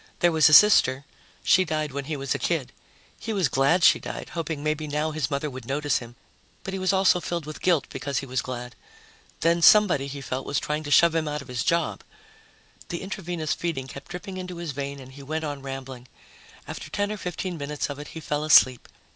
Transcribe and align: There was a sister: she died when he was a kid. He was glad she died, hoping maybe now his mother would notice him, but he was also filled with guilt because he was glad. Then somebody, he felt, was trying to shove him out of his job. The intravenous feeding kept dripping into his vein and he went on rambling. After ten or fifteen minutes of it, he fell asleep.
There 0.21 0.31
was 0.31 0.49
a 0.49 0.53
sister: 0.53 1.05
she 1.43 1.63
died 1.63 1.91
when 1.91 2.05
he 2.05 2.17
was 2.17 2.33
a 2.33 2.39
kid. 2.39 2.71
He 3.19 3.33
was 3.33 3.47
glad 3.49 3.83
she 3.83 3.99
died, 3.99 4.29
hoping 4.29 4.63
maybe 4.63 4.87
now 4.87 5.11
his 5.11 5.29
mother 5.29 5.47
would 5.47 5.67
notice 5.67 5.99
him, 5.99 6.15
but 6.63 6.73
he 6.73 6.79
was 6.79 6.91
also 6.91 7.19
filled 7.19 7.45
with 7.45 7.61
guilt 7.61 7.85
because 7.91 8.17
he 8.17 8.25
was 8.25 8.41
glad. 8.41 8.73
Then 9.41 9.61
somebody, 9.61 10.07
he 10.07 10.19
felt, 10.19 10.47
was 10.47 10.59
trying 10.59 10.81
to 10.85 10.89
shove 10.89 11.13
him 11.13 11.27
out 11.27 11.43
of 11.43 11.49
his 11.49 11.63
job. 11.63 12.01
The 12.89 13.03
intravenous 13.03 13.53
feeding 13.53 13.85
kept 13.85 14.09
dripping 14.09 14.37
into 14.37 14.57
his 14.57 14.71
vein 14.71 14.99
and 14.99 15.11
he 15.11 15.21
went 15.21 15.43
on 15.45 15.61
rambling. 15.61 16.07
After 16.67 16.89
ten 16.89 17.11
or 17.11 17.17
fifteen 17.17 17.55
minutes 17.59 17.87
of 17.87 17.99
it, 17.99 18.07
he 18.07 18.19
fell 18.19 18.43
asleep. 18.43 18.89